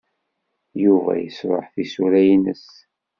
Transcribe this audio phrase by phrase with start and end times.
[0.83, 2.65] Yuba yesṛuḥ tisura-nnes.